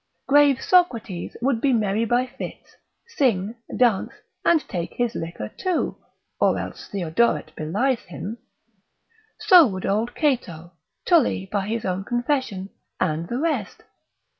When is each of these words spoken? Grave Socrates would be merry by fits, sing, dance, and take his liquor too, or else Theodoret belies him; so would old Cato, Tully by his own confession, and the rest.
Grave 0.25 0.59
Socrates 0.63 1.37
would 1.43 1.61
be 1.61 1.71
merry 1.73 2.05
by 2.05 2.25
fits, 2.25 2.75
sing, 3.05 3.53
dance, 3.77 4.11
and 4.43 4.67
take 4.67 4.95
his 4.95 5.13
liquor 5.13 5.47
too, 5.47 5.95
or 6.39 6.57
else 6.57 6.87
Theodoret 6.89 7.51
belies 7.55 8.01
him; 8.05 8.39
so 9.37 9.67
would 9.67 9.85
old 9.85 10.15
Cato, 10.15 10.71
Tully 11.05 11.47
by 11.51 11.67
his 11.67 11.85
own 11.85 12.03
confession, 12.03 12.71
and 12.99 13.27
the 13.27 13.37
rest. 13.37 13.83